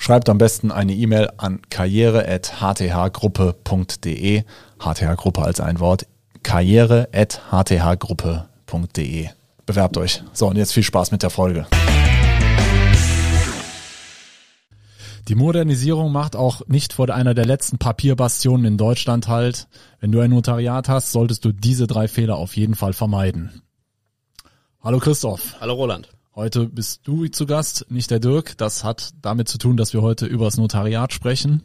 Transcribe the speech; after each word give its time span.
Schreibt 0.00 0.28
am 0.30 0.38
besten 0.38 0.70
eine 0.70 0.94
E-Mail 0.94 1.28
an 1.36 1.60
karriere.hthgruppe.de. 1.68 4.44
HTH-Gruppe 4.78 5.42
als 5.42 5.60
ein 5.60 5.80
Wort. 5.80 6.06
karriere.hthgruppe.de. 6.44 9.28
Bewerbt 9.66 9.96
euch. 9.98 10.22
So, 10.32 10.46
und 10.46 10.56
jetzt 10.56 10.72
viel 10.72 10.84
Spaß 10.84 11.10
mit 11.10 11.24
der 11.24 11.30
Folge. 11.30 11.66
Die 15.26 15.34
Modernisierung 15.34 16.12
macht 16.12 16.36
auch 16.36 16.62
nicht 16.68 16.92
vor 16.94 17.10
einer 17.10 17.34
der 17.34 17.44
letzten 17.44 17.78
Papierbastionen 17.78 18.64
in 18.64 18.78
Deutschland 18.78 19.26
halt. 19.28 19.66
Wenn 20.00 20.12
du 20.12 20.20
ein 20.20 20.30
Notariat 20.30 20.88
hast, 20.88 21.10
solltest 21.12 21.44
du 21.44 21.52
diese 21.52 21.86
drei 21.88 22.08
Fehler 22.08 22.36
auf 22.36 22.56
jeden 22.56 22.76
Fall 22.76 22.94
vermeiden. 22.94 23.60
Hallo 24.80 25.00
Christoph. 25.00 25.56
Hallo 25.60 25.74
Roland. 25.74 26.08
Heute 26.38 26.66
bist 26.66 27.00
du 27.02 27.26
zu 27.26 27.46
Gast, 27.46 27.86
nicht 27.90 28.12
der 28.12 28.20
Dirk. 28.20 28.56
Das 28.58 28.84
hat 28.84 29.10
damit 29.22 29.48
zu 29.48 29.58
tun, 29.58 29.76
dass 29.76 29.92
wir 29.92 30.02
heute 30.02 30.24
über 30.24 30.44
das 30.44 30.56
Notariat 30.56 31.12
sprechen. 31.12 31.64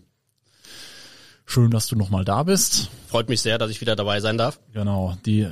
Schön, 1.45 1.69
dass 1.69 1.85
du 1.85 1.95
nochmal 1.95 2.25
da 2.25 2.41
bist. 2.41 2.89
Freut 3.05 3.29
mich 3.29 3.43
sehr, 3.43 3.59
dass 3.59 3.69
ich 3.69 3.81
wieder 3.81 3.95
dabei 3.95 4.19
sein 4.19 4.35
darf. 4.35 4.59
Genau, 4.71 5.15
die 5.27 5.47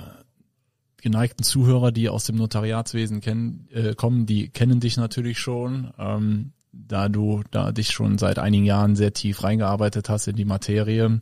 geneigten 0.98 1.44
Zuhörer, 1.44 1.91
die 1.91 2.10
aus 2.10 2.24
dem 2.24 2.38
Notariatswesen 2.38 3.22
kennen, 3.22 3.68
äh, 3.72 3.94
kommen, 3.94 4.26
die 4.26 4.50
kennen 4.50 4.80
dich 4.80 4.98
natürlich 4.98 5.38
schon, 5.38 5.94
ähm, 6.00 6.54
da 6.72 7.08
du 7.08 7.44
da 7.52 7.72
dich 7.72 7.91
schon 7.91 8.18
seit 8.18 8.40
einigen 8.40 8.66
Jahren 8.66 8.96
sehr 8.96 9.13
tief 9.13 9.44
reingearbeitet 9.44 10.10
hast 10.10 10.30
in 10.30 10.35
die 10.35 10.46
Materie 10.46 11.22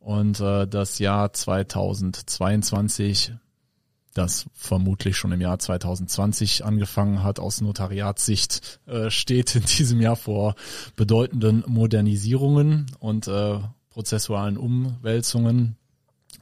und 0.00 0.40
äh, 0.40 0.66
das 0.66 0.98
Jahr 0.98 1.34
2022 1.34 3.34
das 4.16 4.46
vermutlich 4.54 5.16
schon 5.16 5.32
im 5.32 5.40
Jahr 5.40 5.58
2020 5.58 6.64
angefangen 6.64 7.22
hat 7.22 7.38
aus 7.38 7.60
Notariatssicht, 7.60 8.80
äh, 8.86 9.10
steht 9.10 9.54
in 9.54 9.64
diesem 9.64 10.00
Jahr 10.00 10.16
vor 10.16 10.54
bedeutenden 10.96 11.64
Modernisierungen 11.66 12.86
und 12.98 13.28
äh, 13.28 13.58
prozessualen 13.90 14.56
Umwälzungen. 14.56 15.76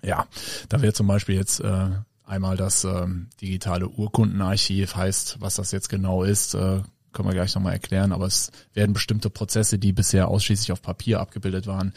Ja, 0.02 0.26
da 0.68 0.82
wäre 0.82 0.92
zum 0.92 1.06
Beispiel 1.06 1.36
jetzt 1.36 1.60
äh, 1.60 1.90
einmal 2.24 2.56
das 2.56 2.84
äh, 2.84 3.06
digitale 3.40 3.88
Urkundenarchiv, 3.88 4.96
heißt, 4.96 5.36
was 5.40 5.56
das 5.56 5.72
jetzt 5.72 5.88
genau 5.88 6.22
ist, 6.24 6.54
äh, 6.54 6.82
können 7.12 7.28
wir 7.28 7.34
gleich 7.34 7.54
nochmal 7.54 7.74
erklären, 7.74 8.12
aber 8.12 8.26
es 8.26 8.50
werden 8.72 8.92
bestimmte 8.92 9.30
Prozesse, 9.30 9.78
die 9.78 9.92
bisher 9.92 10.28
ausschließlich 10.28 10.72
auf 10.72 10.82
Papier 10.82 11.20
abgebildet 11.20 11.66
waren, 11.66 11.94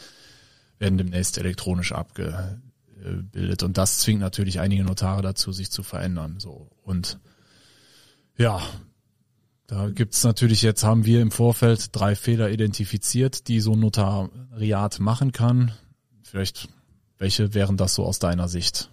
werden 0.78 0.96
demnächst 0.96 1.38
elektronisch 1.38 1.92
abge 1.92 2.60
bildet. 3.32 3.62
Und 3.62 3.78
das 3.78 3.98
zwingt 3.98 4.20
natürlich 4.20 4.60
einige 4.60 4.84
Notare 4.84 5.22
dazu, 5.22 5.52
sich 5.52 5.70
zu 5.70 5.82
verändern. 5.82 6.36
So 6.38 6.70
und 6.82 7.18
ja, 8.36 8.62
da 9.66 9.90
gibt's 9.90 10.24
natürlich 10.24 10.62
jetzt 10.62 10.84
haben 10.84 11.04
wir 11.04 11.20
im 11.20 11.30
Vorfeld 11.30 11.94
drei 11.94 12.14
Fehler 12.14 12.50
identifiziert, 12.50 13.48
die 13.48 13.60
so 13.60 13.72
ein 13.72 13.80
Notariat 13.80 15.00
machen 15.00 15.32
kann. 15.32 15.72
Vielleicht 16.22 16.68
welche 17.18 17.52
wären 17.54 17.76
das 17.76 17.94
so 17.94 18.04
aus 18.04 18.18
deiner 18.18 18.48
Sicht? 18.48 18.90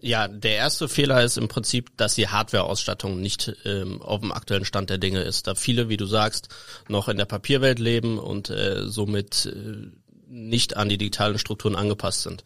Ja, 0.00 0.28
der 0.28 0.56
erste 0.56 0.88
Fehler 0.88 1.24
ist 1.24 1.38
im 1.38 1.48
Prinzip, 1.48 1.96
dass 1.96 2.14
die 2.14 2.28
Hardware-Ausstattung 2.28 3.20
nicht 3.20 3.56
ähm, 3.64 4.02
auf 4.02 4.20
dem 4.20 4.32
aktuellen 4.32 4.66
Stand 4.66 4.90
der 4.90 4.98
Dinge 4.98 5.22
ist. 5.22 5.46
Da 5.46 5.54
viele, 5.54 5.88
wie 5.88 5.96
du 5.96 6.04
sagst, 6.06 6.48
noch 6.88 7.08
in 7.08 7.16
der 7.16 7.24
Papierwelt 7.24 7.78
leben 7.78 8.18
und 8.18 8.50
äh, 8.50 8.82
somit 8.86 9.46
äh, 9.46 9.90
nicht 10.28 10.76
an 10.76 10.90
die 10.90 10.98
digitalen 10.98 11.38
Strukturen 11.38 11.74
angepasst 11.74 12.22
sind. 12.22 12.44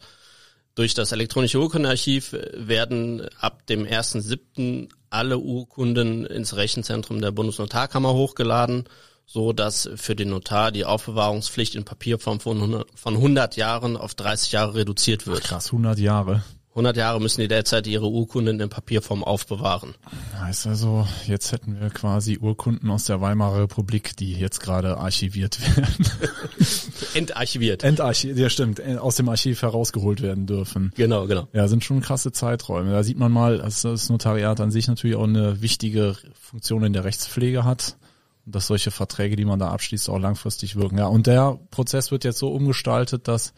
Durch 0.75 0.93
das 0.93 1.11
elektronische 1.11 1.59
Urkundenarchiv 1.59 2.35
werden 2.53 3.27
ab 3.39 3.67
dem 3.67 3.85
1.7. 3.85 4.89
alle 5.09 5.37
Urkunden 5.37 6.25
ins 6.25 6.55
Rechenzentrum 6.55 7.21
der 7.21 7.31
Bundesnotarkammer 7.31 8.13
hochgeladen, 8.13 8.85
so 9.25 9.53
dass 9.53 9.89
für 9.95 10.15
den 10.15 10.29
Notar 10.29 10.71
die 10.71 10.85
Aufbewahrungspflicht 10.85 11.75
in 11.75 11.85
Papierform 11.85 12.39
von 12.39 12.57
100, 12.57 12.87
von 12.95 13.15
100 13.15 13.57
Jahren 13.57 13.97
auf 13.97 14.15
30 14.15 14.53
Jahre 14.53 14.75
reduziert 14.75 15.27
wird. 15.27 15.41
Ach 15.43 15.47
krass, 15.47 15.67
100 15.67 15.99
Jahre. 15.99 16.43
100 16.71 16.97
Jahre 16.97 17.19
müssen 17.19 17.41
die 17.41 17.47
derzeit 17.47 17.87
ihre 17.87 18.07
Urkunden 18.07 18.59
in 18.59 18.69
Papierform 18.69 19.23
aufbewahren. 19.23 19.95
Heißt 20.39 20.67
also, 20.67 21.07
jetzt 21.25 21.51
hätten 21.51 21.79
wir 21.79 21.89
quasi 21.89 22.37
Urkunden 22.37 22.91
aus 22.91 23.05
der 23.05 23.21
Weimarer 23.21 23.63
Republik, 23.63 24.15
die 24.15 24.33
jetzt 24.33 24.59
gerade 24.59 24.97
archiviert 24.97 25.59
werden. 25.59 26.05
Entarchiviert. 27.15 27.83
Entarchiviert, 27.83 28.37
ja 28.37 28.49
stimmt, 28.51 28.81
aus 28.99 29.15
dem 29.15 29.29
Archiv 29.29 29.63
herausgeholt 29.63 30.21
werden 30.21 30.45
dürfen. 30.45 30.93
Genau, 30.95 31.25
genau. 31.25 31.47
Ja, 31.53 31.67
sind 31.67 31.83
schon 31.83 32.01
krasse 32.01 32.31
Zeiträume. 32.31 32.91
Da 32.91 33.03
sieht 33.03 33.17
man 33.17 33.31
mal, 33.31 33.57
dass 33.57 33.81
das 33.81 34.09
Notariat 34.09 34.61
an 34.61 34.69
sich 34.69 34.87
natürlich 34.87 35.17
auch 35.17 35.23
eine 35.23 35.61
wichtige 35.61 36.15
Funktion 36.39 36.83
in 36.83 36.93
der 36.93 37.03
Rechtspflege 37.03 37.65
hat 37.65 37.97
und 38.45 38.53
dass 38.53 38.67
solche 38.67 38.91
Verträge, 38.91 39.35
die 39.35 39.45
man 39.45 39.57
da 39.57 39.69
abschließt, 39.71 40.07
auch 40.09 40.19
langfristig 40.19 40.75
wirken. 40.75 40.99
Ja, 40.99 41.07
und 41.07 41.25
der 41.25 41.59
Prozess 41.71 42.11
wird 42.11 42.23
jetzt 42.23 42.37
so 42.37 42.49
umgestaltet, 42.53 43.27
dass 43.27 43.53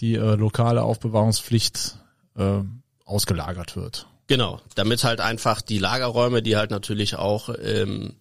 die 0.00 0.16
äh, 0.16 0.34
lokale 0.34 0.82
Aufbewahrungspflicht 0.82 2.01
äh, 2.36 2.60
ausgelagert 3.04 3.76
wird. 3.76 4.06
Genau, 4.26 4.60
damit 4.74 5.04
halt 5.04 5.20
einfach 5.20 5.60
die 5.60 5.78
Lagerräume, 5.78 6.42
die 6.42 6.56
halt 6.56 6.70
natürlich 6.70 7.16
auch 7.16 7.50
ähm, 7.62 8.14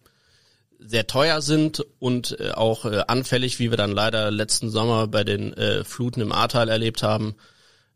sehr 0.80 1.08
teuer 1.08 1.42
sind 1.42 1.86
und 2.00 2.40
äh, 2.40 2.52
auch 2.52 2.86
äh, 2.86 3.04
anfällig, 3.08 3.60
wie 3.60 3.70
wir 3.70 3.78
dann 3.78 3.92
leider 3.92 4.32
letzten 4.32 4.70
Sommer 4.70 5.08
bei 5.08 5.24
den 5.24 5.54
äh, 5.54 5.84
Fluten 5.84 6.22
im 6.22 6.32
Ahrtal 6.32 6.70
erlebt 6.70 7.04
haben, 7.04 7.36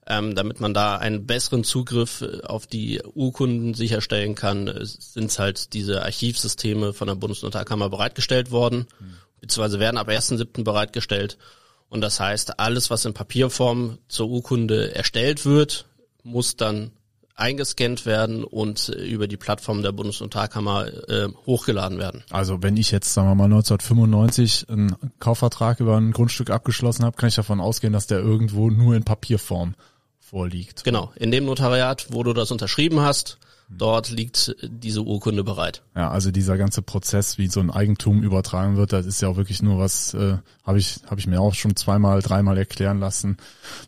ähm, 0.08 0.36
damit 0.36 0.60
man 0.60 0.74
da 0.74 0.98
einen 0.98 1.26
besseren 1.26 1.64
Zugriff 1.64 2.22
äh, 2.22 2.42
auf 2.46 2.68
die 2.68 3.02
Urkunden 3.02 3.74
sicherstellen 3.74 4.36
kann, 4.36 4.68
äh, 4.68 4.86
sind 4.86 5.38
halt 5.40 5.74
diese 5.74 6.04
Archivsysteme 6.04 6.94
von 6.94 7.08
der 7.08 7.16
Bundesnotarkammer 7.16 7.90
bereitgestellt 7.90 8.52
worden, 8.52 8.86
mhm. 9.00 9.16
beziehungsweise 9.42 9.80
werden 9.80 9.98
ab 9.98 10.08
1.7. 10.08 10.64
bereitgestellt. 10.64 11.38
Und 11.90 12.02
das 12.02 12.20
heißt, 12.20 12.60
alles, 12.60 12.90
was 12.90 13.06
in 13.06 13.14
Papierform 13.14 13.98
zur 14.08 14.30
Urkunde 14.30 14.94
erstellt 14.94 15.46
wird, 15.46 15.86
muss 16.26 16.58
dann 16.58 16.92
eingescannt 17.36 18.06
werden 18.06 18.44
und 18.44 18.90
äh, 18.90 19.06
über 19.06 19.28
die 19.28 19.38
Plattform 19.38 19.82
der 19.82 19.92
Bundesnotarkammer 19.92 20.88
äh, 21.10 21.28
hochgeladen 21.46 22.00
werden. 22.00 22.24
Also 22.32 22.64
wenn 22.64 22.78
ich 22.78 22.92
jetzt, 22.92 23.14
sagen 23.14 23.28
wir 23.28 23.36
mal, 23.36 23.46
1995 23.46 24.70
einen 24.70 24.96
Kaufvertrag 25.20 25.80
über 25.80 25.98
ein 25.98 26.12
Grundstück 26.12 26.50
abgeschlossen 26.50 27.04
habe, 27.04 27.18
kann 27.18 27.30
ich 27.30 27.36
davon 27.36 27.60
ausgehen, 27.60 27.94
dass 27.94 28.08
der 28.08 28.20
irgendwo 28.20 28.70
nur 28.70 28.96
in 28.96 29.04
Papierform 29.04 29.76
vorliegt. 30.20 30.84
Genau, 30.86 31.12
in 31.16 31.32
dem 31.32 31.46
Notariat, 31.46 32.08
wo 32.10 32.24
du 32.24 32.34
das 32.34 32.52
unterschrieben 32.52 33.02
hast, 33.02 33.38
Dort 33.68 34.12
liegt 34.12 34.56
diese 34.62 35.02
Urkunde 35.02 35.44
bereit. 35.44 35.82
Ja, 35.96 36.12
also 36.12 36.30
dieser 36.32 36.56
ganze 36.56 36.84
Prozess, 36.84 37.40
wie 37.40 37.48
so 37.48 37.60
ein 37.60 37.72
Eigentum 37.72 38.22
übertragen 38.22 38.78
wird, 38.78 38.94
das 38.94 39.08
ist 39.08 39.22
ja 39.22 39.28
auch 39.28 39.38
wirklich 39.38 39.64
nur 39.64 39.80
was, 39.80 40.14
äh, 40.14 40.38
habe 40.64 40.78
ich, 40.78 41.00
hab 41.08 41.18
ich 41.18 41.26
mir 41.26 41.42
auch 41.42 41.56
schon 41.56 41.76
zweimal, 41.76 42.22
dreimal 42.22 42.58
erklären 42.60 43.00
lassen. 43.00 43.38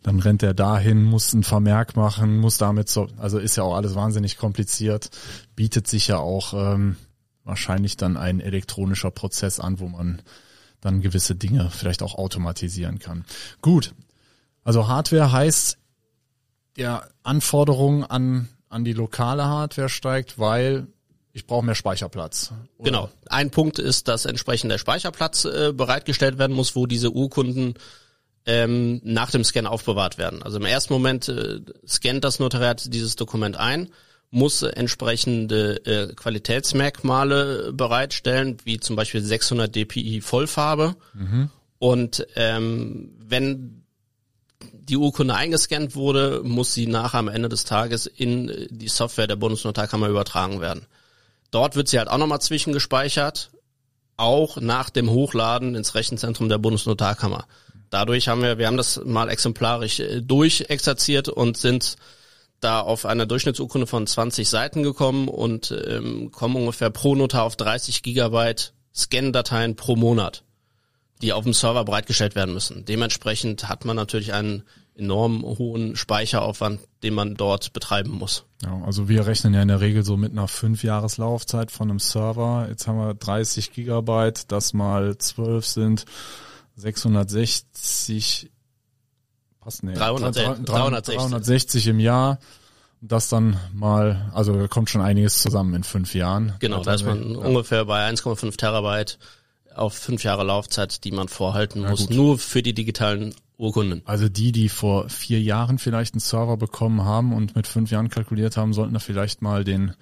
Dann 0.02 0.20
rennt 0.20 0.42
er 0.42 0.56
dahin, 0.56 1.04
muss 1.04 1.34
einen 1.34 1.44
Vermerk 1.44 1.96
machen, 1.96 2.40
muss 2.40 2.58
damit 2.58 2.90
so, 2.90 3.08
also 3.18 3.38
ist 3.38 3.56
ja 3.56 3.64
auch 3.64 3.76
alles 3.76 3.94
wahnsinnig 3.94 4.38
kompliziert, 4.38 5.12
bietet 5.56 5.88
sich 5.88 6.08
ja 6.08 6.18
auch 6.18 6.54
ähm, 6.54 6.96
wahrscheinlich 7.44 7.98
dann 7.98 8.18
ein 8.18 8.40
elektronischer 8.40 9.12
Prozess 9.12 9.60
an, 9.60 9.80
wo 9.80 9.88
man 9.88 10.24
dann 10.82 11.02
gewisse 11.02 11.36
Dinge 11.36 11.70
vielleicht 11.70 12.02
auch 12.02 12.16
automatisieren 12.16 12.98
kann. 12.98 13.26
Gut, 13.62 13.94
also 14.64 14.88
Hardware 14.88 15.32
heißt 15.32 15.78
der 16.78 17.10
Anforderungen 17.24 18.04
an 18.04 18.50
an 18.70 18.84
die 18.84 18.94
lokale 18.94 19.46
Hardware 19.46 19.90
steigt, 19.90 20.40
weil 20.40 20.88
ich 21.34 21.46
brauche 21.46 21.66
mehr 21.66 21.76
Speicherplatz. 21.76 22.52
Oder? 22.78 22.86
Genau. 22.86 23.10
Ein 23.28 23.52
Punkt 23.52 23.80
ist, 23.80 24.08
dass 24.08 24.26
entsprechend 24.26 24.72
der 24.72 24.80
Speicherplatz 24.80 25.46
äh, 25.46 25.72
bereitgestellt 25.72 26.40
werden 26.40 26.56
muss, 26.56 26.76
wo 26.76 26.88
diese 26.88 27.12
Urkunden 27.12 27.76
ähm, 28.48 29.02
nach 29.04 29.30
dem 29.30 29.44
Scan 29.44 29.68
aufbewahrt 29.68 30.18
werden. 30.18 30.42
Also 30.42 30.58
im 30.58 30.66
ersten 30.66 30.94
Moment 30.94 31.30
äh, 31.30 31.60
scannt 31.86 32.24
das 32.24 32.40
Notariat 32.40 32.92
dieses 32.94 33.16
Dokument 33.16 33.56
ein, 33.58 33.90
muss 34.32 34.62
entsprechende 34.62 35.86
äh, 35.86 36.14
Qualitätsmerkmale 36.14 37.72
bereitstellen, 37.74 38.58
wie 38.64 38.80
zum 38.80 38.96
Beispiel 38.96 39.22
600 39.22 39.74
dpi 39.76 40.22
Vollfarbe. 40.22 40.96
Mhm. 41.14 41.50
Und 41.80 42.26
ähm, 42.36 43.14
wenn 43.20 43.84
die 44.62 44.98
Urkunde 44.98 45.36
eingescannt 45.36 45.96
wurde, 45.96 46.42
muss 46.44 46.74
sie 46.74 46.88
nachher 46.88 47.20
am 47.20 47.28
Ende 47.28 47.50
des 47.50 47.64
Tages 47.64 48.06
in 48.06 48.68
die 48.70 48.88
Software 48.88 49.28
der 49.28 49.36
Bundesnotarkammer 49.36 50.08
übertragen 50.08 50.62
werden. 50.62 50.86
Dort 51.52 51.76
wird 51.76 51.88
sie 51.88 52.00
halt 52.00 52.10
auch 52.10 52.18
nochmal 52.18 52.42
zwischengespeichert, 52.42 53.52
auch 54.18 54.58
nach 54.58 54.90
dem 54.90 55.10
Hochladen 55.10 55.76
ins 55.76 55.96
Rechenzentrum 55.96 56.50
der 56.50 56.58
Bundesnotarkammer. 56.58 57.48
Dadurch 57.90 58.28
haben 58.28 58.42
wir, 58.42 58.58
wir 58.58 58.68
haben 58.68 58.78
das 58.78 59.00
mal 59.06 59.30
exemplarisch 59.30 60.00
äh, 60.00 60.22
durchexerziert 60.22 61.30
und 61.30 61.58
sind 61.58 61.96
da 62.60 62.82
auf 62.82 63.06
einer 63.06 63.26
Durchschnittsurkunde 63.26 63.88
von 63.88 64.08
20 64.08 64.50
Seiten 64.50 64.84
gekommen 64.84 65.28
und 65.28 65.72
ähm, 65.88 66.32
kommen 66.32 66.56
ungefähr 66.56 66.90
pro 66.90 67.16
Notar 67.16 67.44
auf 67.44 67.56
30 67.56 68.02
Gigabyte 68.02 68.74
Scan-Dateien 68.96 69.76
pro 69.76 69.96
Monat, 69.96 70.44
die 71.22 71.34
auf 71.34 71.44
dem 71.44 71.54
Server 71.54 71.84
bereitgestellt 71.84 72.36
werden 72.36 72.54
müssen. 72.54 72.86
Dementsprechend 72.86 73.70
hat 73.70 73.86
man 73.86 73.96
natürlich 73.96 74.34
einen 74.34 74.64
enorm 74.96 75.44
hohen 75.44 75.96
Speicheraufwand, 75.96 76.82
den 77.04 77.14
man 77.14 77.36
dort 77.36 77.74
betreiben 77.74 78.12
muss. 78.12 78.46
Ja, 78.64 78.82
also 78.84 79.08
wir 79.08 79.28
rechnen 79.28 79.54
ja 79.54 79.62
in 79.62 79.68
der 79.68 79.82
Regel 79.82 80.04
so 80.04 80.18
mit 80.18 80.32
einer 80.32 80.48
fünf 80.48 80.84
Jahres 80.84 81.18
Laufzeit 81.18 81.72
von 81.72 81.90
einem 81.90 82.00
Server. 82.00 82.68
Jetzt 82.70 82.88
haben 82.88 82.98
wir 82.98 83.14
30 83.14 83.72
Gigabyte, 83.72 84.52
das 84.52 84.74
mal 84.74 85.18
12 85.18 85.66
sind 85.66 86.06
660 86.76 88.52
passt 89.68 89.84
nee, 89.84 89.94
360, 89.94 90.66
360. 90.66 91.16
360 91.18 91.88
im 91.88 92.00
Jahr. 92.00 92.40
Das 93.02 93.30
dann 93.30 93.60
mal, 93.74 94.32
also 94.34 94.58
da 94.58 94.68
kommt 94.68 94.90
schon 94.90 95.02
einiges 95.02 95.42
zusammen 95.42 95.76
in 95.76 95.84
fünf 95.84 96.16
Jahren. 96.16 96.54
Genau, 96.60 96.82
da 96.82 96.94
ist 96.94 97.06
man 97.06 97.32
ja. 97.32 97.38
ungefähr 97.38 97.86
bei 97.86 98.10
1,5 98.10 98.58
Terabyte 98.58 99.20
auf 99.78 99.94
fünf 99.94 100.24
Jahre 100.24 100.44
Laufzeit, 100.44 101.04
die 101.04 101.12
man 101.12 101.28
vorhalten 101.28 101.84
ja, 101.84 101.90
muss, 101.90 102.08
gut. 102.08 102.16
nur 102.16 102.38
für 102.38 102.62
die 102.62 102.74
digitalen 102.74 103.34
Urkunden. 103.58 104.02
Also 104.06 104.30
die, 104.30 104.52
die 104.52 104.70
vor 104.70 105.10
vier 105.10 105.42
Jahren 105.42 105.80
vielleicht 105.80 106.14
einen 106.14 106.20
Server 106.20 106.58
bekommen 106.58 107.04
haben 107.04 107.34
und 107.34 107.56
mit 107.56 107.68
fünf 107.68 107.92
Jahren 107.92 108.10
kalkuliert 108.10 108.58
haben, 108.58 108.74
sollten 108.74 108.94
da 108.94 109.00
vielleicht 109.00 109.42
mal 109.42 109.64
den 109.64 109.94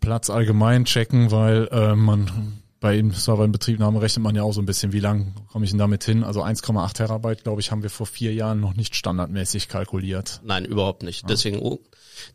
Platz 0.00 0.30
allgemein 0.30 0.84
checken, 0.84 1.30
weil 1.30 1.68
äh, 1.70 1.94
man 1.94 2.62
bei 2.80 3.02
Server 3.12 3.44
in 3.44 3.52
Betriebnahme 3.52 4.00
rechnet 4.00 4.22
man 4.22 4.34
ja 4.36 4.42
auch 4.42 4.52
so 4.52 4.60
ein 4.60 4.66
bisschen, 4.66 4.92
wie 4.92 5.00
lang 5.00 5.34
komme 5.50 5.64
ich 5.64 5.70
denn 5.70 5.78
damit 5.78 6.04
hin? 6.04 6.24
Also 6.24 6.42
1,8 6.42 6.92
Terabyte, 6.94 7.42
glaube 7.42 7.60
ich, 7.60 7.70
haben 7.70 7.82
wir 7.82 7.90
vor 7.90 8.06
vier 8.06 8.34
Jahren 8.34 8.60
noch 8.60 8.74
nicht 8.74 8.94
standardmäßig 8.94 9.68
kalkuliert. 9.68 10.40
Nein, 10.44 10.64
überhaupt 10.64 11.02
nicht. 11.02 11.22
Ja. 11.22 11.28
Deswegen, 11.28 11.58
oh, 11.58 11.80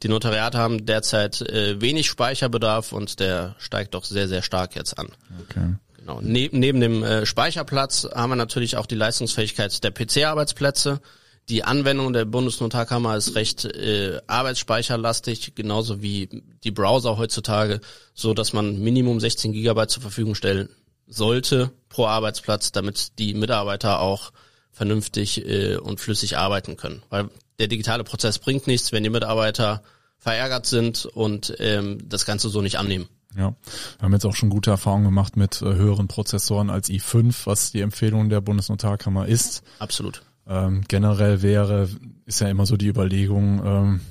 die 0.03 0.09
Notariate 0.09 0.57
haben 0.57 0.85
derzeit 0.85 1.41
äh, 1.41 1.79
wenig 1.79 2.07
Speicherbedarf 2.07 2.91
und 2.91 3.19
der 3.19 3.55
steigt 3.59 3.93
doch 3.93 4.03
sehr, 4.03 4.27
sehr 4.27 4.41
stark 4.41 4.75
jetzt 4.75 4.97
an. 4.97 5.09
Okay. 5.43 5.75
Genau. 6.01 6.19
Neben, 6.19 6.57
neben 6.57 6.81
dem 6.81 7.03
äh, 7.03 7.27
Speicherplatz 7.27 8.07
haben 8.11 8.31
wir 8.31 8.35
natürlich 8.35 8.75
auch 8.75 8.87
die 8.87 8.95
Leistungsfähigkeit 8.95 9.83
der 9.83 9.91
PC-Arbeitsplätze. 9.91 10.99
Die 11.47 11.63
Anwendung 11.63 12.11
der 12.11 12.25
Bundesnotarkammer 12.25 13.15
ist 13.15 13.35
recht 13.35 13.65
äh, 13.65 14.19
arbeitsspeicherlastig, 14.25 15.53
genauso 15.53 16.01
wie 16.01 16.43
die 16.63 16.71
Browser 16.71 17.17
heutzutage, 17.17 17.81
so 18.15 18.33
dass 18.33 18.51
man 18.51 18.79
Minimum 18.79 19.19
16 19.19 19.53
Gigabyte 19.53 19.91
zur 19.91 20.01
Verfügung 20.01 20.33
stellen 20.33 20.69
sollte 21.05 21.71
pro 21.87 22.07
Arbeitsplatz, 22.07 22.71
damit 22.71 23.19
die 23.19 23.35
Mitarbeiter 23.35 23.99
auch 23.99 24.31
vernünftig 24.71 25.45
äh, 25.45 25.75
und 25.75 25.99
flüssig 25.99 26.35
arbeiten 26.35 26.77
können. 26.77 27.03
Weil 27.09 27.29
der 27.59 27.67
digitale 27.67 28.03
Prozess 28.03 28.39
bringt 28.39 28.65
nichts, 28.65 28.91
wenn 28.91 29.03
die 29.03 29.09
Mitarbeiter 29.11 29.83
verärgert 30.17 30.65
sind 30.65 31.05
und 31.05 31.53
ähm, 31.59 31.99
das 32.09 32.25
Ganze 32.25 32.49
so 32.49 32.61
nicht 32.61 32.79
annehmen. 32.79 33.07
Ja, 33.37 33.55
wir 33.97 34.01
haben 34.01 34.13
jetzt 34.13 34.25
auch 34.25 34.35
schon 34.35 34.49
gute 34.49 34.71
Erfahrungen 34.71 35.05
gemacht 35.05 35.37
mit 35.37 35.61
äh, 35.61 35.65
höheren 35.65 36.07
Prozessoren 36.07 36.69
als 36.69 36.89
i5, 36.89 37.45
was 37.45 37.71
die 37.71 37.81
Empfehlung 37.81 38.29
der 38.29 38.41
Bundesnotarkammer 38.41 39.27
ist. 39.27 39.63
Absolut. 39.79 40.23
Ähm, 40.47 40.83
generell 40.87 41.41
wäre, 41.41 41.87
ist 42.25 42.41
ja 42.41 42.49
immer 42.49 42.65
so 42.65 42.75
die 42.75 42.87
Überlegung, 42.87 43.61
ähm, 43.63 44.01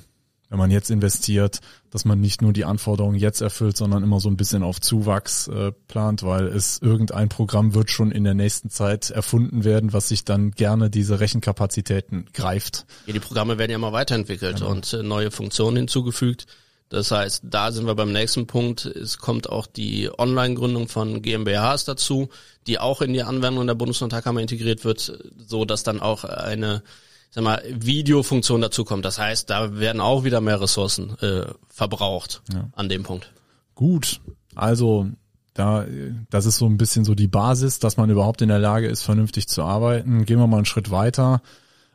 wenn 0.49 0.57
man 0.57 0.69
jetzt 0.69 0.91
investiert, 0.91 1.59
dass 1.91 2.03
man 2.03 2.19
nicht 2.19 2.41
nur 2.41 2.51
die 2.51 2.65
Anforderungen 2.65 3.17
jetzt 3.17 3.41
erfüllt, 3.41 3.77
sondern 3.77 4.03
immer 4.03 4.19
so 4.19 4.29
ein 4.29 4.35
bisschen 4.35 4.63
auf 4.63 4.81
Zuwachs 4.81 5.47
äh, 5.47 5.71
plant, 5.87 6.23
weil 6.23 6.47
es 6.47 6.79
irgendein 6.81 7.29
Programm 7.29 7.73
wird 7.73 7.89
schon 7.89 8.11
in 8.11 8.25
der 8.25 8.33
nächsten 8.33 8.69
Zeit 8.69 9.11
erfunden 9.11 9.63
werden, 9.63 9.93
was 9.93 10.09
sich 10.09 10.25
dann 10.25 10.51
gerne 10.51 10.89
diese 10.89 11.21
Rechenkapazitäten 11.21 12.25
greift. 12.33 12.85
Ja, 13.05 13.13
die 13.13 13.21
Programme 13.21 13.57
werden 13.59 13.71
ja 13.71 13.77
immer 13.77 13.93
weiterentwickelt 13.93 14.57
genau. 14.57 14.71
und 14.71 14.91
äh, 14.91 15.03
neue 15.03 15.31
Funktionen 15.31 15.77
hinzugefügt. 15.77 16.47
Das 16.91 17.09
heißt, 17.09 17.43
da 17.45 17.71
sind 17.71 17.87
wir 17.87 17.95
beim 17.95 18.11
nächsten 18.11 18.47
Punkt. 18.47 18.85
Es 18.85 19.17
kommt 19.17 19.49
auch 19.49 19.65
die 19.65 20.09
Online-Gründung 20.15 20.89
von 20.89 21.21
GmbHs 21.21 21.85
dazu, 21.85 22.27
die 22.67 22.79
auch 22.79 23.01
in 23.01 23.13
die 23.13 23.23
Anwendung 23.23 23.65
der 23.65 23.75
Bundesnotarkammer 23.75 24.41
integriert 24.41 24.83
wird, 24.83 25.17
so 25.37 25.63
dass 25.63 25.83
dann 25.83 26.01
auch 26.01 26.25
eine 26.25 26.83
sag 27.29 27.45
mal, 27.45 27.63
Videofunktion 27.65 28.59
dazu 28.59 28.83
kommt. 28.83 29.05
Das 29.05 29.19
heißt, 29.19 29.49
da 29.49 29.79
werden 29.79 30.01
auch 30.01 30.25
wieder 30.25 30.41
mehr 30.41 30.59
Ressourcen 30.59 31.17
äh, 31.19 31.45
verbraucht 31.69 32.41
ja. 32.53 32.67
an 32.73 32.89
dem 32.89 33.03
Punkt. 33.03 33.31
Gut, 33.73 34.19
also 34.53 35.07
da, 35.53 35.85
das 36.29 36.45
ist 36.45 36.57
so 36.57 36.65
ein 36.65 36.77
bisschen 36.77 37.05
so 37.05 37.15
die 37.15 37.29
Basis, 37.29 37.79
dass 37.79 37.95
man 37.95 38.09
überhaupt 38.09 38.41
in 38.41 38.49
der 38.49 38.59
Lage 38.59 38.89
ist, 38.89 39.03
vernünftig 39.03 39.47
zu 39.47 39.63
arbeiten. 39.63 40.25
Gehen 40.25 40.39
wir 40.39 40.47
mal 40.47 40.57
einen 40.57 40.65
Schritt 40.65 40.91
weiter. 40.91 41.41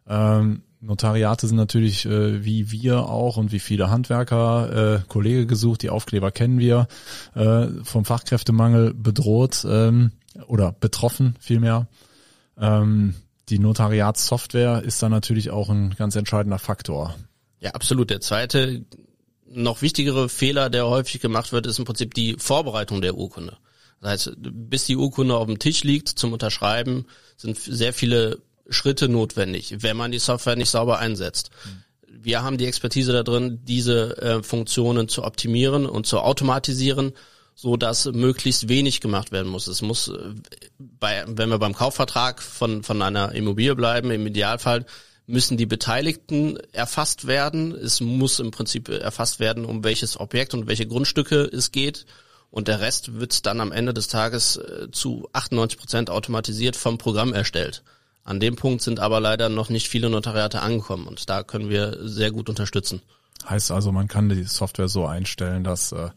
Ähm, 0.08 0.62
Notariate 0.81 1.46
sind 1.46 1.56
natürlich 1.56 2.06
äh, 2.06 2.44
wie 2.44 2.70
wir 2.70 3.08
auch 3.08 3.37
und 3.37 3.52
wie 3.52 3.58
viele 3.58 3.90
Handwerker, 3.90 4.96
äh, 4.96 5.08
Kollege 5.08 5.46
gesucht, 5.46 5.82
die 5.82 5.90
Aufkleber 5.90 6.31
kennen 6.31 6.58
wir, 6.58 6.87
äh, 7.34 7.67
vom 7.82 8.05
Fachkräftemangel 8.05 8.94
bedroht 8.94 9.67
ähm, 9.69 10.12
oder 10.46 10.73
betroffen 10.73 11.37
vielmehr. 11.40 11.88
Ähm, 12.58 13.14
die 13.49 13.58
Notariatssoftware 13.58 14.82
ist 14.82 15.02
da 15.02 15.08
natürlich 15.08 15.50
auch 15.50 15.69
ein 15.69 15.94
ganz 15.96 16.17
entscheidender 16.17 16.58
Faktor. 16.58 17.14
Ja, 17.61 17.70
absolut. 17.70 18.11
Der 18.11 18.20
zweite, 18.20 18.84
noch 19.49 19.82
wichtigere 19.82 20.28
Fehler, 20.28 20.69
der 20.69 20.87
häufig 20.87 21.20
gemacht 21.20 21.52
wird, 21.52 21.67
ist 21.67 21.78
im 21.78 21.84
Prinzip 21.84 22.14
die 22.14 22.37
Vorbereitung 22.38 23.00
der 23.00 23.17
Urkunde. 23.17 23.56
Das 24.00 24.11
heißt, 24.11 24.32
bis 24.38 24.84
die 24.84 24.96
Urkunde 24.96 25.37
auf 25.37 25.46
dem 25.46 25.58
Tisch 25.58 25.84
liegt 25.84 26.08
zum 26.08 26.32
Unterschreiben, 26.32 27.06
sind 27.37 27.56
sehr 27.56 27.93
viele 27.93 28.43
Schritte 28.68 29.08
notwendig, 29.08 29.76
wenn 29.80 29.96
man 29.96 30.12
die 30.12 30.18
Software 30.18 30.56
nicht 30.56 30.70
sauber 30.70 30.98
einsetzt. 30.98 31.50
Wir 32.08 32.42
haben 32.42 32.58
die 32.58 32.66
Expertise 32.66 33.12
da 33.12 33.22
drin, 33.22 33.60
diese 33.64 34.16
äh, 34.18 34.42
Funktionen 34.42 35.08
zu 35.08 35.22
optimieren 35.22 35.86
und 35.86 36.06
zu 36.06 36.20
automatisieren, 36.20 37.12
so 37.54 37.76
dass 37.76 38.06
möglichst 38.06 38.68
wenig 38.68 39.00
gemacht 39.00 39.32
werden 39.32 39.48
muss. 39.48 39.66
Es 39.66 39.82
muss, 39.82 40.08
äh, 40.08 40.34
bei, 40.78 41.24
wenn 41.26 41.48
wir 41.48 41.58
beim 41.58 41.74
Kaufvertrag 41.74 42.42
von, 42.42 42.82
von 42.82 43.00
einer 43.02 43.32
Immobilie 43.32 43.76
bleiben, 43.76 44.10
im 44.10 44.26
Idealfall 44.26 44.84
müssen 45.26 45.56
die 45.56 45.66
Beteiligten 45.66 46.56
erfasst 46.72 47.26
werden. 47.26 47.72
Es 47.72 48.00
muss 48.00 48.38
im 48.38 48.50
Prinzip 48.50 48.88
erfasst 48.88 49.40
werden, 49.40 49.64
um 49.64 49.84
welches 49.84 50.18
Objekt 50.18 50.54
und 50.54 50.66
welche 50.66 50.86
Grundstücke 50.86 51.42
es 51.44 51.72
geht. 51.72 52.06
Und 52.50 52.68
der 52.68 52.80
Rest 52.80 53.18
wird 53.18 53.44
dann 53.44 53.60
am 53.60 53.72
Ende 53.72 53.92
des 53.92 54.08
Tages 54.08 54.56
äh, 54.56 54.88
zu 54.90 55.28
98 55.32 55.78
Prozent 55.78 56.10
automatisiert 56.10 56.76
vom 56.76 56.98
Programm 56.98 57.32
erstellt. 57.32 57.82
An 58.26 58.40
dem 58.40 58.56
Punkt 58.56 58.82
sind 58.82 58.99
aber 58.99 59.20
leider 59.20 59.49
noch 59.49 59.69
nicht 59.69 59.87
viele 59.87 60.11
Notariate 60.11 60.61
angekommen 60.61 61.06
und 61.06 61.31
da 61.31 61.44
können 61.44 61.70
wir 61.70 61.97
sehr 62.02 62.33
gut 62.33 62.49
unterstützen. 62.49 63.00
Heißt 63.49 63.71
also, 63.71 63.92
man 63.92 64.09
kann 64.09 64.28
die 64.28 64.42
Software 64.42 64.88
so 64.88 65.06
einstellen, 65.06 65.62
dass 65.62 65.92
äh, 65.92 66.11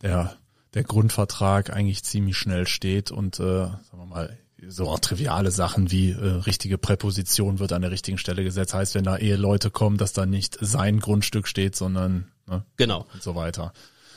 der, 0.00 0.36
der 0.74 0.84
Grundvertrag 0.84 1.70
eigentlich 1.74 2.04
ziemlich 2.04 2.36
schnell 2.36 2.68
steht 2.68 3.10
und 3.10 3.40
äh, 3.40 3.64
sagen 3.64 3.80
wir 3.94 4.06
mal, 4.06 4.38
so 4.68 4.88
auch 4.88 5.00
triviale 5.00 5.50
Sachen 5.50 5.90
wie 5.90 6.12
äh, 6.12 6.24
richtige 6.24 6.78
Präposition 6.78 7.58
wird 7.58 7.72
an 7.72 7.82
der 7.82 7.90
richtigen 7.90 8.18
Stelle 8.18 8.44
gesetzt. 8.44 8.72
Heißt, 8.72 8.94
wenn 8.94 9.04
da 9.04 9.16
Eheleute 9.16 9.72
kommen, 9.72 9.96
dass 9.96 10.12
da 10.12 10.26
nicht 10.26 10.56
sein 10.60 11.00
Grundstück 11.00 11.48
steht, 11.48 11.74
sondern 11.74 12.30
ne, 12.46 12.64
genau 12.76 13.06
und 13.12 13.24
so 13.24 13.34
weiter 13.34 13.72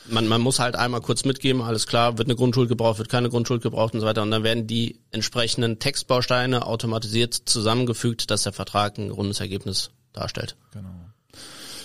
man, 0.09 0.27
man 0.27 0.41
muss 0.41 0.59
halt 0.59 0.75
einmal 0.75 1.01
kurz 1.01 1.25
mitgeben, 1.25 1.61
alles 1.61 1.87
klar, 1.87 2.17
wird 2.17 2.27
eine 2.27 2.35
Grundschuld 2.35 2.69
gebraucht, 2.69 2.97
wird 2.97 3.09
keine 3.09 3.29
Grundschuld 3.29 3.61
gebraucht 3.61 3.93
und 3.93 3.99
so 3.99 4.05
weiter. 4.05 4.21
Und 4.21 4.31
dann 4.31 4.43
werden 4.43 4.67
die 4.67 4.99
entsprechenden 5.11 5.79
Textbausteine 5.79 6.65
automatisiert 6.65 7.33
zusammengefügt, 7.33 8.29
dass 8.31 8.43
der 8.43 8.53
Vertrag 8.53 8.97
ein 8.97 9.09
rundes 9.09 9.39
Ergebnis 9.39 9.91
darstellt. 10.11 10.55
Genau. 10.71 10.89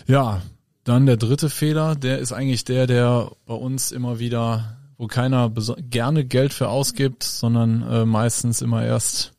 Ja, 0.07 0.43
dann 0.85 1.07
der 1.07 1.17
dritte 1.17 1.51
Fehler, 1.51 1.95
der 1.97 2.19
ist 2.19 2.33
eigentlich 2.33 2.65
der, 2.65 2.87
der 2.87 3.31
bei 3.47 3.55
uns 3.55 3.93
immer 3.93 4.19
wieder, 4.19 4.79
wo 4.97 5.07
keiner 5.07 5.53
gerne 5.79 6.25
Geld 6.25 6.53
für 6.53 6.69
ausgibt, 6.69 7.23
sondern 7.23 7.83
äh, 7.83 8.05
meistens 8.05 8.63
immer 8.63 8.85
erst 8.85 9.33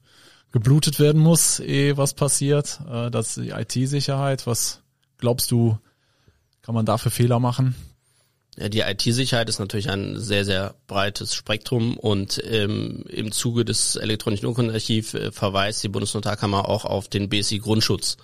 geblutet 0.51 0.99
werden 0.99 1.21
muss, 1.21 1.59
eh 1.59 1.97
was 1.97 2.13
passiert. 2.13 2.79
Äh, 2.89 3.11
das 3.11 3.37
ist 3.37 3.45
die 3.45 3.49
IT-Sicherheit. 3.49 4.47
Was 4.47 4.81
glaubst 5.17 5.51
du, 5.51 5.77
kann 6.61 6.75
man 6.75 6.85
dafür 6.85 7.11
Fehler 7.11 7.39
machen? 7.39 7.75
Die 8.67 8.81
IT-Sicherheit 8.81 9.47
ist 9.47 9.59
natürlich 9.59 9.89
ein 9.89 10.19
sehr, 10.19 10.43
sehr 10.43 10.75
breites 10.87 11.33
Spektrum 11.33 11.97
und 11.97 12.41
ähm, 12.43 13.05
im 13.07 13.31
Zuge 13.31 13.63
des 13.63 13.95
elektronischen 13.95 14.47
Urkundenarchiv 14.47 15.13
äh, 15.13 15.31
verweist 15.31 15.81
die 15.81 15.87
Bundesnotarkammer 15.87 16.67
auch 16.67 16.83
auf 16.83 17.07
den 17.07 17.29
BSI-Grundschutz 17.29 18.17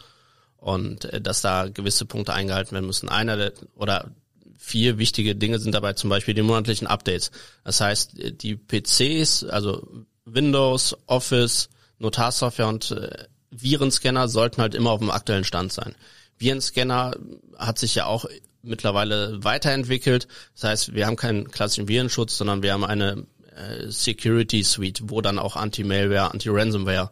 und 0.58 1.06
äh, 1.06 1.22
dass 1.22 1.39
da 1.39 1.70
gewisse 1.70 2.06
Punkte 2.06 2.34
eingehalten 2.34 2.74
werden 2.74 2.86
müssen. 2.86 3.08
Einer 3.08 3.38
der, 3.38 3.54
oder 3.75 4.12
vier 4.58 4.98
wichtige 4.98 5.36
Dinge 5.36 5.60
sind 5.60 5.74
dabei 5.74 5.94
zum 5.94 6.10
Beispiel 6.10 6.34
die 6.34 6.42
monatlichen 6.42 6.88
Updates. 6.88 7.32
Das 7.63 7.80
heißt, 7.80 8.20
äh, 8.20 8.32
die 8.34 8.58
PCs, 8.58 9.46
also 9.46 9.88
Windows, 10.25 10.98
Office, 11.06 11.70
Notarsoftware 12.00 12.68
und 12.68 12.92
äh, 12.92 13.25
Virenscanner 13.51 14.27
sollten 14.27 14.62
halt 14.62 14.75
immer 14.75 14.92
auf 14.92 15.00
dem 15.00 15.12
aktuellen 15.12 15.46
Stand 15.46 15.72
sein. 15.72 15.96
Virenscanner 16.38 17.15
hat 17.58 17.80
sich 17.80 17.96
ja 17.96 18.06
auch 18.06 18.25
mittlerweile 18.65 19.43
weiterentwickelt. 19.43 20.27
Das 20.53 20.63
heißt, 20.63 20.93
wir 20.93 21.07
haben 21.07 21.15
keinen 21.15 21.50
klassischen 21.50 21.88
Virenschutz, 21.88 22.38
sondern 22.38 22.63
wir 22.63 22.74
haben 22.74 22.84
eine 22.84 23.25
äh, 23.55 23.89
Security 23.89 24.63
Suite, 24.63 25.03
wo 25.05 25.22
dann 25.22 25.39
auch 25.39 25.55
Anti-Malware, 25.55 26.31
Anti-Ransomware 26.31 27.12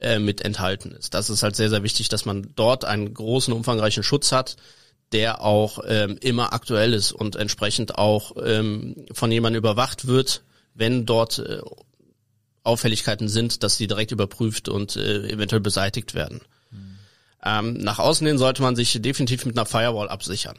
äh, 0.00 0.18
mit 0.18 0.40
enthalten 0.40 0.92
ist. 0.92 1.14
Das 1.14 1.30
ist 1.30 1.42
halt 1.42 1.56
sehr, 1.56 1.70
sehr 1.70 1.82
wichtig, 1.82 2.08
dass 2.08 2.24
man 2.24 2.48
dort 2.56 2.84
einen 2.84 3.12
großen, 3.12 3.52
umfangreichen 3.52 4.02
Schutz 4.02 4.32
hat, 4.32 4.56
der 5.12 5.42
auch 5.42 5.78
ähm, 5.86 6.16
immer 6.20 6.52
aktuell 6.52 6.94
ist 6.94 7.12
und 7.12 7.36
entsprechend 7.36 7.98
auch 7.98 8.32
ähm, 8.42 9.06
von 9.12 9.30
jemandem 9.30 9.60
überwacht 9.60 10.06
wird, 10.06 10.42
wenn 10.74 11.06
dort 11.06 11.38
äh, 11.38 11.60
Auffälligkeiten 12.64 13.28
sind, 13.28 13.62
dass 13.62 13.76
sie 13.76 13.86
direkt 13.86 14.12
überprüft 14.12 14.68
und 14.68 14.96
äh, 14.96 15.28
eventuell 15.28 15.60
beseitigt 15.60 16.14
werden. 16.14 16.40
Mhm. 16.70 16.98
Ähm, 17.44 17.72
nach 17.74 17.98
außen 17.98 18.26
hin 18.26 18.38
sollte 18.38 18.62
man 18.62 18.76
sich 18.76 19.00
definitiv 19.02 19.44
mit 19.44 19.56
einer 19.56 19.66
Firewall 19.66 20.08
absichern. 20.08 20.56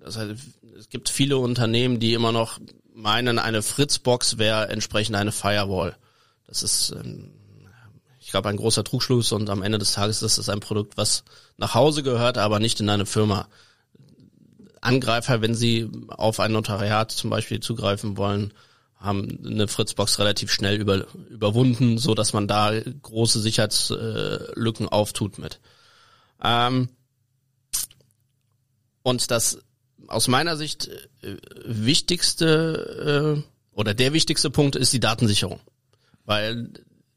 Das 0.00 0.16
heißt, 0.16 0.34
es 0.78 0.88
gibt 0.88 1.08
viele 1.08 1.38
Unternehmen, 1.38 2.00
die 2.00 2.14
immer 2.14 2.32
noch 2.32 2.58
meinen, 2.94 3.38
eine 3.38 3.62
Fritzbox 3.62 4.38
wäre 4.38 4.68
entsprechend 4.68 5.16
eine 5.16 5.32
Firewall. 5.32 5.96
Das 6.46 6.62
ist, 6.62 6.92
ähm, 6.92 7.32
ich 8.18 8.30
glaube, 8.30 8.48
ein 8.48 8.56
großer 8.56 8.84
Trugschluss 8.84 9.32
und 9.32 9.48
am 9.50 9.62
Ende 9.62 9.78
des 9.78 9.92
Tages 9.92 10.22
ist 10.22 10.38
es 10.38 10.48
ein 10.48 10.60
Produkt, 10.60 10.96
was 10.96 11.24
nach 11.56 11.74
Hause 11.74 12.02
gehört, 12.02 12.38
aber 12.38 12.58
nicht 12.60 12.80
in 12.80 12.88
eine 12.88 13.06
Firma. 13.06 13.48
Angreifer, 14.80 15.42
wenn 15.42 15.54
sie 15.54 15.90
auf 16.08 16.40
ein 16.40 16.52
Notariat 16.52 17.12
zum 17.12 17.28
Beispiel 17.28 17.60
zugreifen 17.60 18.16
wollen, 18.16 18.54
haben 18.96 19.38
eine 19.44 19.68
Fritzbox 19.68 20.18
relativ 20.18 20.50
schnell 20.50 20.76
über, 20.80 21.06
überwunden, 21.28 21.98
so 21.98 22.14
dass 22.14 22.32
man 22.32 22.48
da 22.48 22.72
große 22.80 23.40
Sicherheitslücken 23.40 24.88
auftut 24.88 25.38
mit. 25.38 25.60
Ähm, 26.42 26.88
und 29.02 29.30
das 29.30 29.58
aus 30.08 30.28
meiner 30.28 30.56
Sicht 30.56 30.88
äh, 31.22 31.36
wichtigste 31.64 33.36
äh, 33.38 33.76
oder 33.76 33.94
der 33.94 34.12
wichtigste 34.12 34.50
Punkt 34.50 34.76
ist 34.76 34.92
die 34.92 35.00
Datensicherung, 35.00 35.60
weil 36.24 36.70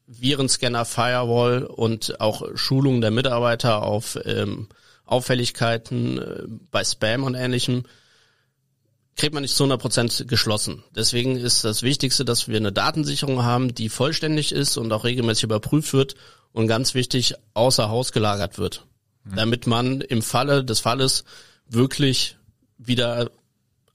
Virenscanner, 0.06 0.84
Firewall 0.84 1.64
und 1.64 2.20
auch 2.20 2.42
Schulung 2.54 3.00
der 3.00 3.10
Mitarbeiter 3.10 3.82
auf 3.82 4.18
ähm, 4.24 4.68
Auffälligkeiten 5.04 6.18
äh, 6.18 6.42
bei 6.70 6.84
Spam 6.84 7.24
und 7.24 7.34
ähnlichem 7.34 7.84
kriegt 9.16 9.32
man 9.34 9.42
nicht 9.42 9.54
zu 9.54 9.64
100% 9.64 10.24
geschlossen. 10.24 10.82
Deswegen 10.94 11.36
ist 11.36 11.64
das 11.64 11.82
Wichtigste, 11.82 12.24
dass 12.24 12.48
wir 12.48 12.56
eine 12.56 12.72
Datensicherung 12.72 13.44
haben, 13.44 13.74
die 13.74 13.88
vollständig 13.88 14.52
ist 14.52 14.76
und 14.76 14.92
auch 14.92 15.04
regelmäßig 15.04 15.44
überprüft 15.44 15.92
wird 15.92 16.16
und 16.52 16.66
ganz 16.66 16.94
wichtig 16.94 17.34
außer 17.54 17.88
Haus 17.88 18.12
gelagert 18.12 18.58
wird. 18.58 18.86
Mhm. 19.24 19.36
Damit 19.36 19.66
man 19.66 20.00
im 20.00 20.22
Falle 20.22 20.64
des 20.64 20.80
Falles 20.80 21.24
wirklich 21.68 22.36
wieder 22.86 23.30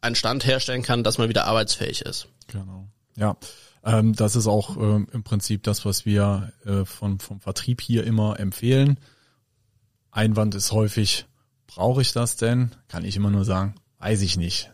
einen 0.02 0.16
Stand 0.16 0.46
herstellen 0.46 0.82
kann, 0.82 1.04
dass 1.04 1.18
man 1.18 1.30
wieder 1.30 1.46
arbeitsfähig 1.46 2.02
ist. 2.02 2.28
Genau. 2.48 2.88
Ja, 3.16 3.36
ähm, 3.84 4.14
das 4.14 4.36
ist 4.36 4.48
auch 4.48 4.78
ähm, 4.78 5.08
im 5.12 5.24
Prinzip 5.24 5.64
das, 5.64 5.86
was 5.86 6.06
wir 6.06 6.54
äh, 6.66 6.86
von, 6.86 7.20
vom 7.20 7.40
Vertrieb 7.40 7.82
hier 7.82 8.06
immer 8.06 8.40
empfehlen. 8.40 9.00
Einwand 10.12 10.56
ist 10.56 10.72
häufig, 10.72 11.26
brauche 11.68 12.02
ich 12.02 12.12
das 12.14 12.36
denn? 12.36 12.72
Kann 12.88 13.06
ich 13.06 13.16
immer 13.16 13.30
nur 13.30 13.46
sagen, 13.46 13.76
weiß 14.00 14.22
ich 14.22 14.38
nicht. 14.38 14.72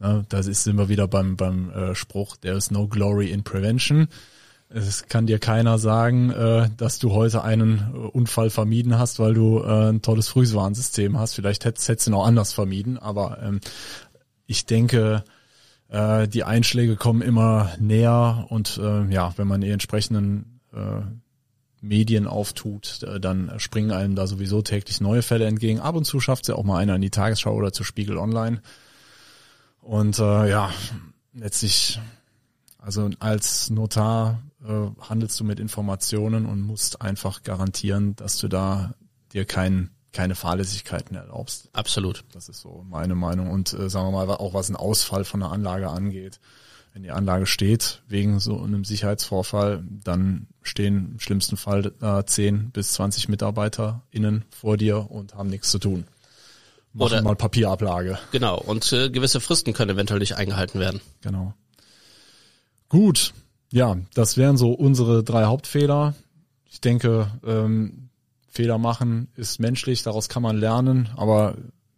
Ja, 0.00 0.24
da 0.28 0.42
sind 0.42 0.76
wir 0.76 0.88
wieder 0.88 1.08
beim, 1.08 1.36
beim 1.36 1.70
äh, 1.70 1.94
Spruch, 1.94 2.36
there 2.36 2.56
is 2.56 2.70
no 2.70 2.86
glory 2.86 3.30
in 3.30 3.44
prevention. 3.44 4.08
Es 4.68 5.06
kann 5.06 5.26
dir 5.26 5.38
keiner 5.38 5.78
sagen, 5.78 6.30
äh, 6.30 6.68
dass 6.76 6.98
du 6.98 7.12
heute 7.12 7.44
einen 7.44 7.78
äh, 7.78 7.98
Unfall 7.98 8.50
vermieden 8.50 8.98
hast, 8.98 9.20
weil 9.20 9.34
du 9.34 9.60
äh, 9.60 9.90
ein 9.90 10.02
tolles 10.02 10.28
Frühwarnsystem 10.28 11.18
hast. 11.18 11.34
Vielleicht 11.34 11.64
hättest, 11.64 12.06
du 12.06 12.10
noch 12.10 12.26
anders 12.26 12.52
vermieden, 12.52 12.98
aber 12.98 13.38
ähm, 13.42 13.60
ich 14.46 14.66
denke, 14.66 15.24
die 15.88 16.42
Einschläge 16.42 16.96
kommen 16.96 17.22
immer 17.22 17.70
näher 17.78 18.46
und 18.48 18.80
ja, 19.08 19.32
wenn 19.36 19.46
man 19.46 19.60
die 19.60 19.70
entsprechenden 19.70 20.60
Medien 21.80 22.26
auftut, 22.26 23.06
dann 23.20 23.52
springen 23.58 23.92
einem 23.92 24.16
da 24.16 24.26
sowieso 24.26 24.62
täglich 24.62 25.00
neue 25.00 25.22
Fälle 25.22 25.46
entgegen. 25.46 25.78
Ab 25.78 25.94
und 25.94 26.04
zu 26.04 26.18
schafft 26.18 26.42
es 26.42 26.48
ja 26.48 26.56
auch 26.56 26.64
mal 26.64 26.78
einer 26.78 26.96
in 26.96 27.02
die 27.02 27.10
Tagesschau 27.10 27.54
oder 27.54 27.72
zu 27.72 27.84
Spiegel 27.84 28.18
Online. 28.18 28.62
Und 29.80 30.18
ja, 30.18 30.72
letztlich, 31.34 32.00
also 32.78 33.08
als 33.20 33.70
Notar 33.70 34.42
äh, 34.66 34.90
handelst 35.00 35.38
du 35.40 35.44
mit 35.44 35.60
Informationen 35.60 36.46
und 36.46 36.60
musst 36.60 37.02
einfach 37.02 37.42
garantieren, 37.42 38.16
dass 38.16 38.38
du 38.38 38.48
da 38.48 38.94
dir 39.32 39.44
kein, 39.44 39.90
keine 40.12 40.34
Fahrlässigkeiten 40.34 41.16
erlaubst. 41.16 41.68
Absolut. 41.72 42.24
Das 42.32 42.48
ist 42.48 42.60
so 42.60 42.84
meine 42.88 43.14
Meinung. 43.14 43.50
Und 43.50 43.72
äh, 43.72 43.88
sagen 43.88 44.12
wir 44.12 44.26
mal, 44.26 44.34
auch 44.34 44.54
was 44.54 44.68
ein 44.68 44.76
Ausfall 44.76 45.24
von 45.24 45.40
der 45.40 45.50
Anlage 45.50 45.88
angeht. 45.88 46.40
Wenn 46.92 47.02
die 47.02 47.10
Anlage 47.10 47.44
steht 47.44 48.02
wegen 48.08 48.40
so 48.40 48.58
einem 48.58 48.84
Sicherheitsvorfall, 48.84 49.84
dann 49.86 50.46
stehen 50.62 51.12
im 51.12 51.20
schlimmsten 51.20 51.58
Fall 51.58 51.92
äh, 52.00 52.24
10 52.24 52.70
bis 52.70 52.92
20 52.94 53.28
MitarbeiterInnen 53.28 54.46
vor 54.48 54.78
dir 54.78 55.10
und 55.10 55.34
haben 55.34 55.50
nichts 55.50 55.70
zu 55.70 55.78
tun. 55.78 56.06
Machen 56.94 57.12
Oder 57.12 57.22
mal 57.22 57.36
Papierablage. 57.36 58.18
Genau, 58.32 58.58
und 58.58 58.90
äh, 58.94 59.10
gewisse 59.10 59.40
Fristen 59.40 59.74
können 59.74 59.90
eventuell 59.90 60.20
nicht 60.20 60.36
eingehalten 60.36 60.80
werden. 60.80 61.02
Genau. 61.20 61.52
Gut, 62.88 63.34
ja, 63.76 63.94
das 64.14 64.38
wären 64.38 64.56
so 64.56 64.72
unsere 64.72 65.22
drei 65.22 65.44
Hauptfehler. 65.44 66.14
Ich 66.64 66.80
denke, 66.80 67.30
ähm, 67.46 68.08
Fehler 68.48 68.78
machen 68.78 69.28
ist 69.36 69.60
menschlich, 69.60 70.02
daraus 70.02 70.30
kann 70.30 70.42
man 70.42 70.56
lernen, 70.56 71.10
aber 71.14 71.56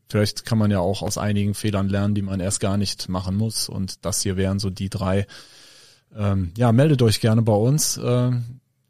vielleicht 0.08 0.44
kann 0.44 0.58
man 0.58 0.73
ja 0.73 0.80
auch 0.80 1.02
aus 1.02 1.18
einigen 1.18 1.54
Fehlern 1.54 1.88
lernen, 1.88 2.16
die 2.16 2.23
man 2.23 2.40
erst 2.40 2.58
gar 2.58 2.76
nicht 2.76 3.08
machen 3.08 3.37
muss. 3.37 3.68
Und 3.68 4.04
das 4.04 4.23
hier 4.23 4.37
wären 4.37 4.58
so 4.58 4.70
die 4.70 4.90
drei. 4.90 5.28
Ähm, 6.16 6.50
ja, 6.56 6.73
meldet 6.73 7.00
euch 7.02 7.20
gerne 7.20 7.42
bei 7.42 7.52
uns. 7.54 7.97
Äh, 7.97 8.32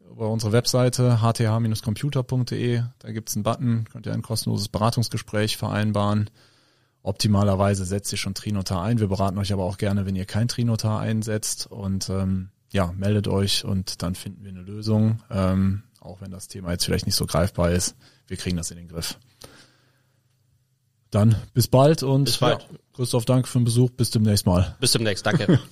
über 0.09 0.31
unsere 0.31 0.51
Webseite 0.51 1.21
hth-computer.de. 1.21 2.81
Da 2.97 3.11
gibt's 3.11 3.35
einen 3.35 3.43
Button, 3.43 3.85
könnt 3.91 4.07
ihr 4.07 4.13
ein 4.13 4.23
kostenloses 4.23 4.67
Beratungsgespräch 4.67 5.57
vereinbaren. 5.57 6.31
Optimalerweise 7.03 7.85
setzt 7.85 8.11
ihr 8.11 8.17
schon 8.17 8.33
Trinotar 8.33 8.81
ein. 8.81 8.99
Wir 8.99 9.09
beraten 9.09 9.37
euch 9.37 9.53
aber 9.53 9.65
auch 9.65 9.77
gerne, 9.77 10.07
wenn 10.07 10.15
ihr 10.15 10.25
kein 10.25 10.47
Trinotar 10.47 10.99
einsetzt. 10.99 11.67
Und 11.67 12.09
ähm, 12.09 12.49
ja, 12.71 12.91
meldet 12.95 13.27
euch 13.27 13.65
und 13.65 14.01
dann 14.01 14.15
finden 14.15 14.43
wir 14.43 14.51
eine 14.51 14.61
Lösung. 14.61 15.21
Ähm, 15.29 15.83
auch 15.99 16.21
wenn 16.21 16.31
das 16.31 16.47
Thema 16.47 16.71
jetzt 16.71 16.85
vielleicht 16.85 17.05
nicht 17.05 17.15
so 17.15 17.25
greifbar 17.25 17.71
ist. 17.71 17.95
Wir 18.27 18.37
kriegen 18.37 18.57
das 18.57 18.71
in 18.71 18.77
den 18.77 18.87
Griff. 18.87 19.17
Dann 21.11 21.35
bis 21.53 21.67
bald 21.67 22.03
und 22.03 22.25
bis 22.25 22.37
bald. 22.37 22.61
Ja, 22.61 22.77
Christoph, 22.93 23.25
danke 23.25 23.47
für 23.47 23.59
den 23.59 23.65
Besuch. 23.65 23.89
Bis 23.91 24.11
demnächst 24.11 24.45
mal. 24.45 24.77
Bis 24.79 24.91
demnächst, 24.91 25.25
danke. 25.25 25.59